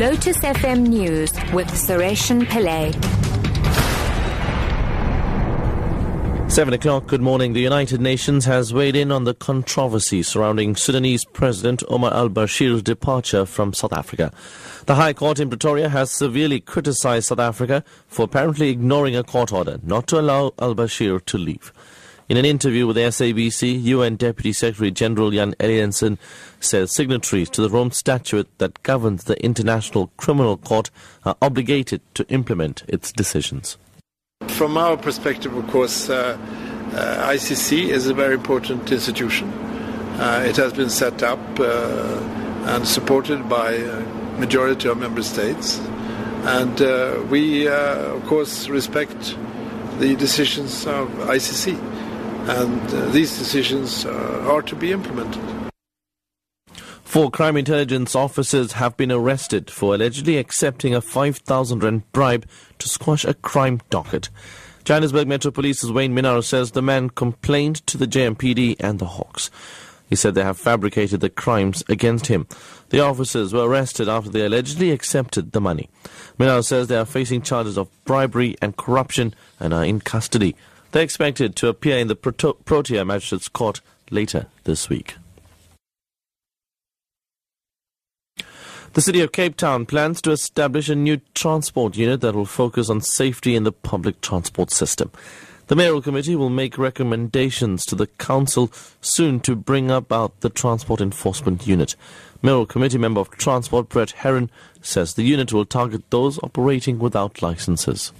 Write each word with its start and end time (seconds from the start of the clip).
Lotus 0.00 0.38
FM 0.38 0.86
News 0.86 1.30
with 1.52 1.68
Sureshan 1.68 2.44
Pillay. 2.46 2.90
Seven 6.50 6.72
o'clock, 6.72 7.06
good 7.06 7.20
morning. 7.20 7.52
The 7.52 7.60
United 7.60 8.00
Nations 8.00 8.46
has 8.46 8.72
weighed 8.72 8.96
in 8.96 9.12
on 9.12 9.24
the 9.24 9.34
controversy 9.34 10.22
surrounding 10.22 10.74
Sudanese 10.74 11.26
President 11.26 11.82
Omar 11.90 12.14
al 12.14 12.30
Bashir's 12.30 12.82
departure 12.82 13.44
from 13.44 13.74
South 13.74 13.92
Africa. 13.92 14.32
The 14.86 14.94
High 14.94 15.12
Court 15.12 15.38
in 15.38 15.50
Pretoria 15.50 15.90
has 15.90 16.10
severely 16.10 16.60
criticized 16.60 17.26
South 17.26 17.38
Africa 17.38 17.84
for 18.08 18.22
apparently 18.22 18.70
ignoring 18.70 19.14
a 19.14 19.22
court 19.22 19.52
order 19.52 19.80
not 19.82 20.06
to 20.06 20.18
allow 20.18 20.54
al 20.58 20.74
Bashir 20.74 21.22
to 21.26 21.36
leave. 21.36 21.74
In 22.30 22.36
an 22.36 22.44
interview 22.44 22.86
with 22.86 22.96
SABC, 22.96 23.82
UN 23.86 24.14
Deputy 24.14 24.52
Secretary 24.52 24.92
General 24.92 25.32
Jan 25.32 25.52
Eliasson 25.54 26.16
says 26.60 26.94
signatories 26.94 27.50
to 27.50 27.60
the 27.60 27.68
Rome 27.68 27.90
Statute 27.90 28.48
that 28.58 28.80
governs 28.84 29.24
the 29.24 29.36
International 29.44 30.12
Criminal 30.16 30.56
Court 30.56 30.92
are 31.24 31.36
obligated 31.42 32.00
to 32.14 32.24
implement 32.28 32.84
its 32.86 33.10
decisions. 33.10 33.78
From 34.46 34.78
our 34.78 34.96
perspective, 34.96 35.56
of 35.56 35.66
course, 35.70 36.08
uh, 36.08 36.38
uh, 36.92 37.30
ICC 37.32 37.88
is 37.88 38.06
a 38.06 38.14
very 38.14 38.34
important 38.34 38.92
institution. 38.92 39.48
Uh, 40.20 40.44
it 40.46 40.54
has 40.54 40.72
been 40.72 40.88
set 40.88 41.24
up 41.24 41.40
uh, 41.58 41.64
and 42.66 42.86
supported 42.86 43.48
by 43.48 43.72
a 43.72 44.00
majority 44.38 44.88
of 44.88 44.98
member 44.98 45.24
states, 45.24 45.80
and 46.44 46.80
uh, 46.80 47.20
we, 47.28 47.66
uh, 47.66 47.74
of 48.14 48.24
course, 48.26 48.68
respect 48.68 49.36
the 49.98 50.14
decisions 50.14 50.86
of 50.86 51.08
ICC, 51.26 51.76
and 52.48 52.94
uh, 52.94 53.06
these 53.10 53.38
decisions 53.38 54.04
uh, 54.06 54.46
are 54.48 54.62
to 54.62 54.76
be 54.76 54.92
implemented. 54.92 55.42
Four 57.10 57.30
crime 57.30 57.56
intelligence 57.56 58.14
officers 58.14 58.74
have 58.74 58.96
been 58.96 59.10
arrested 59.10 59.68
for 59.68 59.96
allegedly 59.96 60.36
accepting 60.36 60.94
a 60.94 61.00
5,000 61.00 61.82
rand 61.82 62.12
bribe 62.12 62.46
to 62.78 62.88
squash 62.88 63.24
a 63.24 63.34
crime 63.34 63.80
docket. 63.90 64.28
Johannesburg 64.84 65.26
Metro 65.26 65.50
Police's 65.50 65.90
Wayne 65.90 66.14
Minnaar 66.14 66.44
says 66.44 66.70
the 66.70 66.82
man 66.82 67.10
complained 67.10 67.84
to 67.88 67.98
the 67.98 68.06
JMPD 68.06 68.76
and 68.78 69.00
the 69.00 69.06
Hawks. 69.06 69.50
He 70.08 70.16
said 70.16 70.34
they 70.34 70.42
have 70.42 70.58
fabricated 70.58 71.20
the 71.20 71.30
crimes 71.30 71.84
against 71.88 72.26
him. 72.26 72.46
The 72.88 73.00
officers 73.00 73.52
were 73.52 73.68
arrested 73.68 74.08
after 74.08 74.30
they 74.30 74.44
allegedly 74.44 74.90
accepted 74.90 75.52
the 75.52 75.60
money. 75.60 75.88
Minnaar 76.38 76.64
says 76.64 76.88
they 76.88 76.96
are 76.96 77.04
facing 77.04 77.42
charges 77.42 77.76
of 77.76 77.90
bribery 78.04 78.56
and 78.62 78.76
corruption 78.76 79.34
and 79.58 79.74
are 79.74 79.84
in 79.84 80.00
custody. 80.00 80.56
They're 80.92 81.02
expected 81.02 81.54
to 81.56 81.68
appear 81.68 81.98
in 81.98 82.08
the 82.08 82.16
Proto- 82.16 82.56
Protea 82.64 83.04
Magistrates 83.04 83.48
Court 83.48 83.80
later 84.10 84.46
this 84.64 84.88
week. 84.88 85.16
The 88.92 89.00
City 89.00 89.20
of 89.20 89.30
Cape 89.30 89.56
Town 89.56 89.86
plans 89.86 90.20
to 90.22 90.32
establish 90.32 90.88
a 90.88 90.96
new 90.96 91.20
transport 91.34 91.96
unit 91.96 92.22
that 92.22 92.34
will 92.34 92.44
focus 92.44 92.90
on 92.90 93.00
safety 93.00 93.54
in 93.54 93.62
the 93.62 93.70
public 93.70 94.20
transport 94.20 94.72
system. 94.72 95.12
The 95.68 95.76
mayoral 95.76 96.02
committee 96.02 96.34
will 96.34 96.50
make 96.50 96.76
recommendations 96.76 97.86
to 97.86 97.94
the 97.94 98.08
council 98.08 98.72
soon 99.00 99.38
to 99.40 99.54
bring 99.54 99.92
about 99.92 100.40
the 100.40 100.50
transport 100.50 101.00
enforcement 101.00 101.68
unit. 101.68 101.94
Mayoral 102.42 102.66
committee 102.66 102.98
member 102.98 103.20
of 103.20 103.30
transport 103.30 103.88
Brett 103.88 104.10
Heron 104.10 104.50
says 104.82 105.14
the 105.14 105.22
unit 105.22 105.52
will 105.52 105.64
target 105.64 106.10
those 106.10 106.40
operating 106.42 106.98
without 106.98 107.42
licenses. 107.42 108.12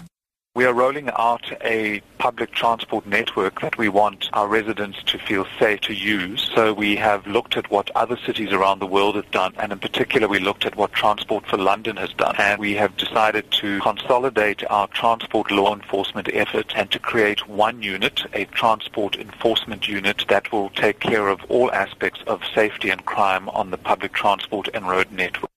We 0.56 0.64
are 0.64 0.74
rolling 0.74 1.10
out 1.16 1.44
a 1.62 2.00
public 2.18 2.50
transport 2.50 3.06
network 3.06 3.60
that 3.60 3.78
we 3.78 3.88
want 3.88 4.28
our 4.32 4.48
residents 4.48 5.00
to 5.04 5.16
feel 5.16 5.46
safe 5.60 5.80
to 5.82 5.94
use. 5.94 6.50
So 6.56 6.74
we 6.74 6.96
have 6.96 7.24
looked 7.24 7.56
at 7.56 7.70
what 7.70 7.88
other 7.94 8.18
cities 8.26 8.50
around 8.50 8.80
the 8.80 8.86
world 8.86 9.14
have 9.14 9.30
done, 9.30 9.54
and 9.58 9.70
in 9.70 9.78
particular 9.78 10.26
we 10.26 10.40
looked 10.40 10.66
at 10.66 10.74
what 10.74 10.92
Transport 10.92 11.46
for 11.46 11.56
London 11.56 11.96
has 11.98 12.12
done. 12.14 12.34
And 12.36 12.58
we 12.58 12.74
have 12.74 12.96
decided 12.96 13.48
to 13.52 13.78
consolidate 13.78 14.68
our 14.68 14.88
transport 14.88 15.52
law 15.52 15.72
enforcement 15.72 16.28
efforts 16.32 16.74
and 16.74 16.90
to 16.90 16.98
create 16.98 17.46
one 17.46 17.80
unit, 17.80 18.22
a 18.32 18.46
transport 18.46 19.14
enforcement 19.14 19.86
unit 19.86 20.24
that 20.28 20.50
will 20.50 20.70
take 20.70 20.98
care 20.98 21.28
of 21.28 21.44
all 21.48 21.70
aspects 21.70 22.24
of 22.26 22.42
safety 22.52 22.90
and 22.90 23.04
crime 23.04 23.48
on 23.50 23.70
the 23.70 23.78
public 23.78 24.12
transport 24.14 24.68
and 24.74 24.88
road 24.88 25.12
network. 25.12 25.49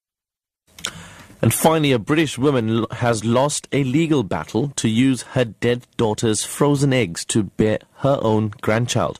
And 1.43 1.53
finally, 1.53 1.91
a 1.91 1.99
British 1.99 2.37
woman 2.37 2.85
has 2.89 3.25
lost 3.25 3.67
a 3.73 3.83
legal 3.83 4.23
battle 4.23 4.69
to 4.77 4.87
use 4.87 5.23
her 5.33 5.43
dead 5.43 5.85
daughter's 5.97 6.45
frozen 6.45 6.93
eggs 6.93 7.25
to 7.25 7.43
bear 7.43 7.79
her 7.95 8.17
own 8.21 8.53
grandchild. 8.61 9.19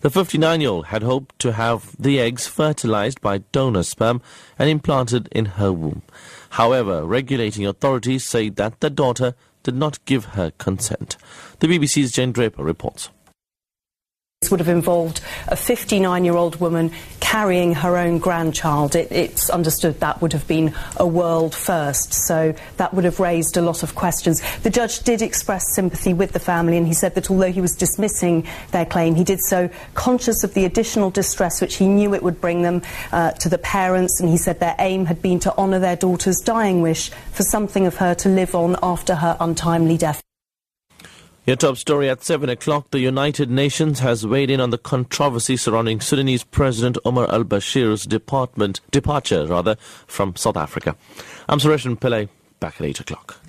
The 0.00 0.08
59 0.08 0.62
year 0.62 0.70
old 0.70 0.86
had 0.86 1.02
hoped 1.02 1.38
to 1.40 1.52
have 1.52 1.94
the 1.98 2.20
eggs 2.20 2.46
fertilized 2.46 3.20
by 3.20 3.42
donor 3.52 3.82
sperm 3.82 4.22
and 4.58 4.70
implanted 4.70 5.28
in 5.30 5.44
her 5.60 5.70
womb. 5.70 6.00
However, 6.48 7.04
regulating 7.04 7.66
authorities 7.66 8.24
say 8.24 8.48
that 8.48 8.80
the 8.80 8.88
daughter 8.88 9.34
did 9.62 9.74
not 9.74 10.02
give 10.06 10.24
her 10.24 10.52
consent. 10.52 11.18
The 11.58 11.66
BBC's 11.66 12.12
Jane 12.12 12.32
Draper 12.32 12.64
reports. 12.64 13.10
This 14.40 14.52
would 14.52 14.60
have 14.60 14.68
involved 14.68 15.20
a 15.48 15.56
59 15.56 16.24
year 16.24 16.36
old 16.36 16.60
woman 16.60 16.92
carrying 17.28 17.74
her 17.74 17.98
own 17.98 18.16
grandchild. 18.16 18.96
It, 18.96 19.12
it's 19.12 19.50
understood 19.50 20.00
that 20.00 20.22
would 20.22 20.32
have 20.32 20.48
been 20.48 20.74
a 20.96 21.06
world 21.06 21.54
first, 21.54 22.14
so 22.14 22.54
that 22.78 22.94
would 22.94 23.04
have 23.04 23.20
raised 23.20 23.58
a 23.58 23.60
lot 23.60 23.82
of 23.82 23.94
questions. 23.94 24.40
The 24.62 24.70
judge 24.70 25.00
did 25.00 25.20
express 25.20 25.74
sympathy 25.74 26.14
with 26.14 26.32
the 26.32 26.40
family, 26.40 26.78
and 26.78 26.86
he 26.86 26.94
said 26.94 27.14
that 27.16 27.30
although 27.30 27.52
he 27.52 27.60
was 27.60 27.76
dismissing 27.76 28.46
their 28.70 28.86
claim, 28.86 29.14
he 29.14 29.24
did 29.24 29.40
so 29.42 29.68
conscious 29.92 30.42
of 30.42 30.54
the 30.54 30.64
additional 30.64 31.10
distress 31.10 31.60
which 31.60 31.76
he 31.76 31.86
knew 31.86 32.14
it 32.14 32.22
would 32.22 32.40
bring 32.40 32.62
them 32.62 32.80
uh, 33.12 33.32
to 33.32 33.50
the 33.50 33.58
parents, 33.58 34.20
and 34.20 34.30
he 34.30 34.38
said 34.38 34.58
their 34.58 34.76
aim 34.78 35.04
had 35.04 35.20
been 35.20 35.38
to 35.40 35.54
honour 35.58 35.80
their 35.80 35.96
daughter's 35.96 36.40
dying 36.40 36.80
wish 36.80 37.10
for 37.32 37.42
something 37.42 37.86
of 37.86 37.96
her 37.96 38.14
to 38.14 38.30
live 38.30 38.54
on 38.54 38.74
after 38.82 39.14
her 39.16 39.36
untimely 39.38 39.98
death. 39.98 40.22
Your 41.48 41.56
top 41.56 41.78
story 41.78 42.10
at 42.10 42.22
7 42.22 42.50
o'clock. 42.50 42.90
The 42.90 42.98
United 42.98 43.50
Nations 43.50 44.00
has 44.00 44.26
weighed 44.26 44.50
in 44.50 44.60
on 44.60 44.68
the 44.68 44.76
controversy 44.76 45.56
surrounding 45.56 45.98
Sudanese 45.98 46.44
President 46.44 46.98
Omar 47.06 47.26
al 47.32 47.42
Bashir's 47.42 48.04
departure 48.04 49.46
rather, 49.46 49.76
from 50.06 50.36
South 50.36 50.58
Africa. 50.58 50.94
I'm 51.48 51.58
Suresh 51.58 51.86
Pillay, 52.00 52.28
back 52.60 52.78
at 52.78 52.86
8 52.86 53.00
o'clock. 53.00 53.47